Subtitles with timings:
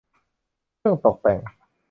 [0.77, 1.39] เครื่องตกแต่ง